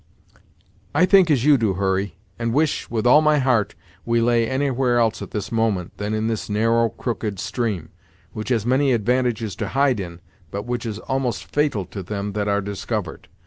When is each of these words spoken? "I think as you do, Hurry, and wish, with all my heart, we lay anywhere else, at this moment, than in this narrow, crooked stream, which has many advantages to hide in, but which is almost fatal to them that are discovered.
"I 0.95 1.05
think 1.05 1.29
as 1.29 1.45
you 1.45 1.59
do, 1.59 1.73
Hurry, 1.73 2.15
and 2.39 2.55
wish, 2.55 2.89
with 2.89 3.05
all 3.05 3.21
my 3.21 3.37
heart, 3.37 3.75
we 4.03 4.19
lay 4.19 4.49
anywhere 4.49 4.97
else, 4.97 5.21
at 5.21 5.29
this 5.29 5.51
moment, 5.51 5.95
than 5.99 6.15
in 6.15 6.25
this 6.25 6.49
narrow, 6.49 6.89
crooked 6.89 7.37
stream, 7.39 7.89
which 8.33 8.49
has 8.49 8.65
many 8.65 8.93
advantages 8.93 9.55
to 9.57 9.67
hide 9.77 9.99
in, 9.99 10.19
but 10.49 10.63
which 10.65 10.87
is 10.87 10.97
almost 10.97 11.45
fatal 11.51 11.85
to 11.85 12.01
them 12.01 12.33
that 12.33 12.47
are 12.47 12.61
discovered. 12.61 13.27